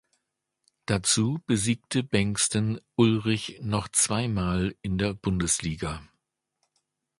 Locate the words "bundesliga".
5.13-6.01